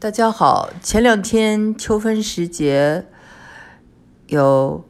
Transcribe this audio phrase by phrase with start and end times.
[0.00, 3.04] 大家好，前两天秋分时节，
[4.28, 4.84] 有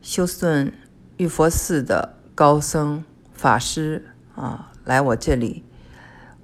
[0.00, 0.72] 休斯顿
[1.16, 5.64] 玉佛寺的高僧法师啊来我这里，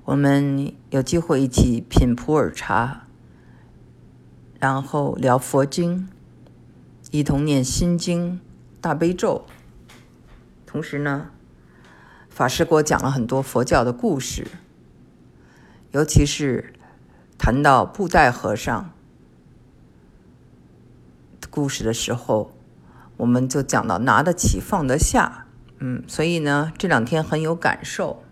[0.07, 3.07] 我们有机会一起品普洱茶，
[4.59, 6.09] 然后聊佛经，
[7.13, 8.41] 一同念心经、
[8.81, 9.47] 大悲咒，
[10.67, 11.31] 同时呢，
[12.29, 14.49] 法师给我讲了很多佛教的故事，
[15.93, 16.75] 尤其是。
[17.43, 18.93] 谈到布袋和尚
[21.49, 22.53] 故事的时候，
[23.17, 25.47] 我们就讲到拿得起放得下，
[25.79, 28.23] 嗯，所以呢这两天很有感受，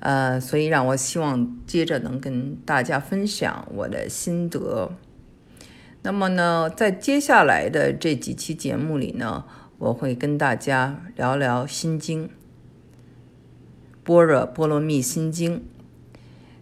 [0.00, 4.90] 呃，所以让我希望接着能跟大家分享我的心得。
[6.00, 9.44] 那么呢，在接下来的这几期节目里呢，
[9.76, 12.24] 我会跟大家聊聊《心经》
[14.02, 15.58] 《般若波罗蜜心经》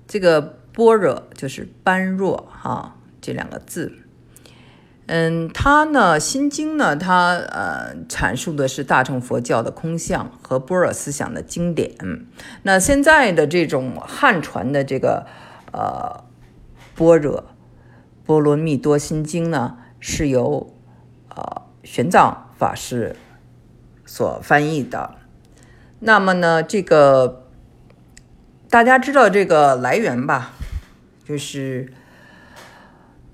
[0.08, 0.58] 这个。
[0.76, 3.94] 般若就是般若哈，这两个字。
[5.06, 11.96] 嗯，它呢，《心经》呢，它呃阐述的是大乘佛教的空相和般若思想的经典。
[12.64, 15.24] 那现在的这种汉传的这个
[15.72, 16.24] 呃
[16.98, 17.44] 《般若
[18.26, 20.74] 波罗蜜多心经》呢，是由
[21.30, 23.16] 呃玄奘法师
[24.04, 25.14] 所翻译的。
[26.00, 27.46] 那么呢，这个
[28.68, 30.52] 大家知道这个来源吧？
[31.26, 31.92] 就是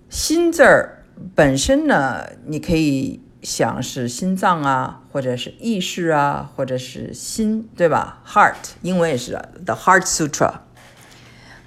[0.08, 1.04] 心字儿
[1.34, 9.32] 本身呢，你可以想是心脏啊，或者是意识啊，或者是心，对吧？Heart，英文也是
[9.66, 10.52] The Heart Sutra。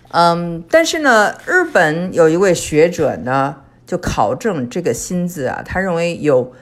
[0.10, 6.54] 嗯，但是呢，日本有一位学者呢，就考证这个心字啊，他认为有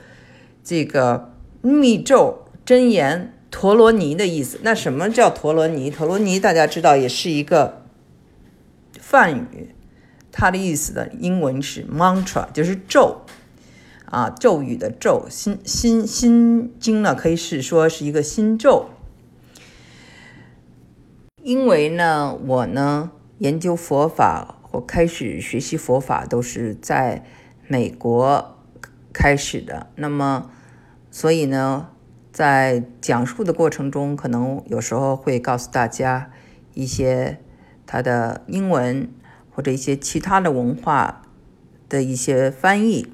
[0.61, 4.59] 这个密咒真言陀罗尼的意思。
[4.63, 5.89] 那什么叫陀罗尼？
[5.89, 7.82] 陀罗尼大家知道，也是一个。
[9.13, 9.75] 梵语，
[10.31, 13.21] 它的意思的英文是 mantra，就是咒
[14.05, 15.27] 啊，咒语的咒。
[15.29, 18.89] 心心心经呢，可以是说是一个心咒。
[21.43, 27.23] 因为呢，我呢研究佛法我开始学习佛法都是在
[27.67, 28.57] 美国
[29.13, 30.49] 开始的，那么
[31.11, 31.89] 所以呢，
[32.31, 36.31] 在讲述的过程中，可能有时候会告诉大家
[36.73, 37.39] 一些。
[37.85, 39.09] 它的英文
[39.51, 41.21] 或者一些其他的文化
[41.87, 43.07] 的一些翻译，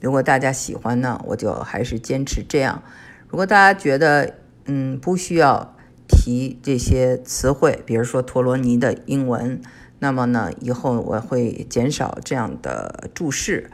[0.00, 2.82] 如果大家喜欢呢，我就还是坚持这样。
[3.28, 4.34] 如果大家觉得
[4.66, 5.74] 嗯不需要
[6.06, 9.60] 提这些词汇，比如说陀罗尼的英文，
[9.98, 13.70] 那么呢以后我会减少这样的注释。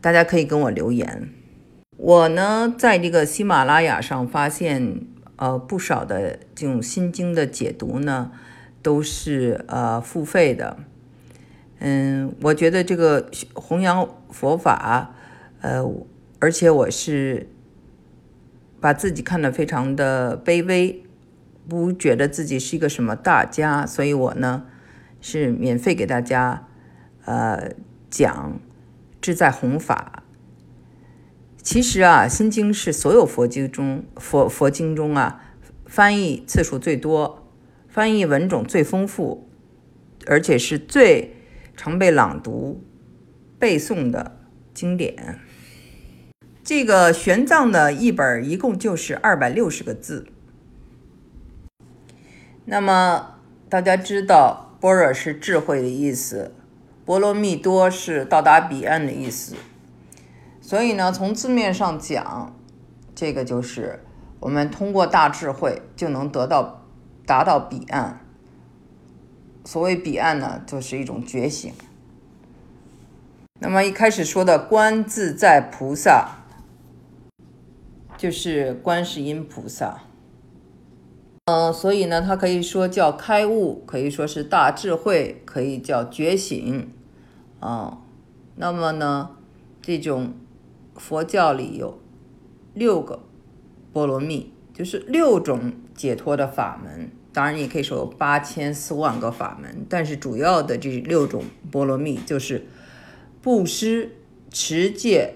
[0.00, 1.30] 大家可以跟我留言。
[1.96, 5.00] 我呢在这个喜马拉雅上发现
[5.34, 8.30] 呃不少的这种心经的解读呢。
[8.82, 10.78] 都是呃付费的，
[11.80, 15.14] 嗯，我觉得这个弘扬佛法，
[15.60, 15.84] 呃，
[16.38, 17.48] 而且我是
[18.80, 21.02] 把自己看得非常的卑微，
[21.68, 24.64] 不觉得自己是一个什么大家，所以我呢
[25.20, 26.68] 是免费给大家
[27.24, 27.72] 呃
[28.08, 28.60] 讲
[29.20, 30.22] 志在弘法。
[31.60, 35.42] 其实啊，《心经》是所有佛经中佛佛经中啊
[35.84, 37.44] 翻译次数最多。
[37.88, 39.48] 翻译文种最丰富，
[40.26, 41.34] 而且是最
[41.74, 42.84] 常被朗读、
[43.58, 44.38] 背诵的
[44.74, 45.40] 经典。
[46.62, 50.26] 这个玄奘的译本一共就是二百六十个字。
[52.66, 53.38] 那么
[53.70, 56.54] 大家知道，般若是智慧的意思，
[57.06, 59.56] 波罗蜜多是到达彼岸的意思。
[60.60, 62.54] 所以呢，从字面上讲，
[63.14, 64.04] 这个就是
[64.40, 66.74] 我们通过大智慧就能得到。
[67.28, 68.24] 达到彼岸，
[69.62, 71.70] 所谓彼岸呢，就是一种觉醒。
[73.60, 76.38] 那么一开始说的观自在菩萨，
[78.16, 80.04] 就是观世音菩萨。
[81.44, 86.90] 嗯，所以呢，它可以说叫开悟，可以说是大智慧，可以叫觉醒。
[87.60, 87.98] 啊，
[88.56, 89.32] 那么呢，
[89.82, 90.32] 这种
[90.94, 91.98] 佛教里有
[92.72, 93.20] 六个
[93.92, 97.10] 波罗蜜，就是六种解脱的法门。
[97.32, 102.66] 当然，也可以说有八千四万个法门，但是主要的这六种波罗蜜就是
[103.40, 104.10] 布施、
[104.50, 105.34] 持戒、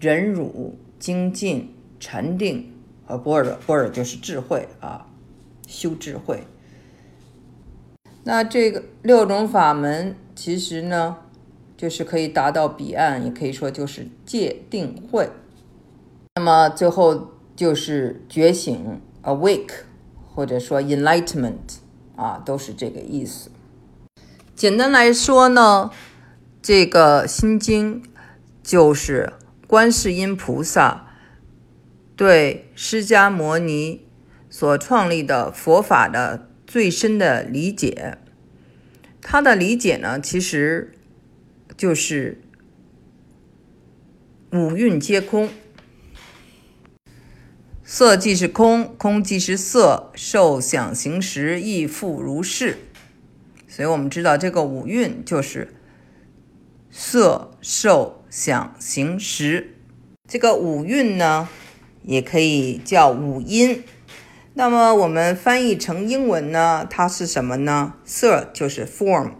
[0.00, 2.72] 忍辱、精进、禅定
[3.06, 3.54] 和般若。
[3.66, 5.06] 般若就是智慧啊，
[5.66, 6.42] 修智慧。
[8.24, 11.16] 那这个六种法门其实呢，
[11.76, 15.28] 就是可以达到彼岸，也可以说就是戒定慧。
[16.34, 19.83] 那么最后就是觉醒，awake。
[20.34, 21.78] 或者说 enlightenment
[22.16, 23.50] 啊，都是这个意思。
[24.54, 25.90] 简单来说呢，
[26.60, 28.02] 这个心经
[28.62, 29.32] 就是
[29.66, 31.06] 观世音菩萨
[32.16, 34.06] 对释迦牟尼
[34.50, 38.18] 所创立的佛法的最深的理解。
[39.20, 40.92] 他的理解呢，其实
[41.76, 42.40] 就是
[44.52, 45.48] 五蕴皆空，
[47.86, 52.78] 色即是空，空即是色，受想行识亦复如是。
[53.68, 55.74] 所以我们知道，这个五蕴就是
[56.90, 59.76] 色、受、想、行、识。
[60.26, 61.46] 这个五蕴呢，
[62.02, 63.84] 也可以叫五音。
[64.54, 67.96] 那么我们翻译成英文呢，它是什么呢？
[68.06, 69.32] 色就是 form，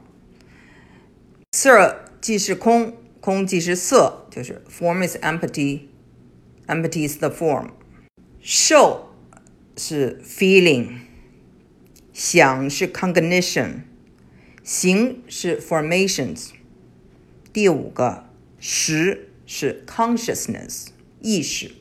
[1.52, 7.68] 色即是空，空即是色，就是 form is empty，empty is the form。
[8.46, 9.08] 受
[9.74, 10.98] 是 feeling，
[12.12, 13.80] 想是 cognition，
[14.62, 16.50] 行是 formations。
[17.52, 18.28] 第五个
[18.60, 20.88] 识是 consciousness，
[21.20, 21.72] 意识。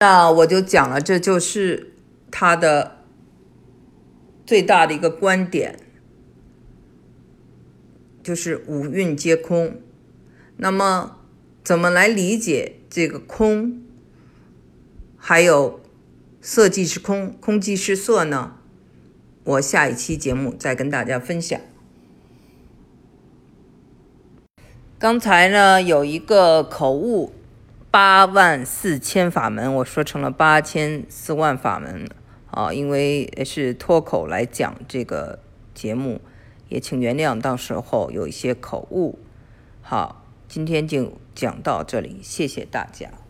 [0.00, 1.88] 那我就讲了，这就是。
[2.34, 3.04] 他的
[4.46, 5.78] 最大的一个观点
[8.22, 9.82] 就是五蕴皆空。
[10.56, 11.18] 那么，
[11.62, 13.82] 怎么来理解这个空？
[15.24, 15.78] 还有
[16.40, 18.56] 色即是空，空即是色呢？
[19.44, 21.60] 我下一期节目再跟大家分享。
[24.98, 27.32] 刚才呢有一个口误，
[27.88, 32.08] 八万四千法门，我说成了八千四万法门。
[32.50, 35.38] 啊，因为是脱口来讲这个
[35.72, 36.20] 节目，
[36.68, 39.20] 也请原谅，到时候有一些口误。
[39.82, 43.21] 好，今天就讲到这里，谢谢大家。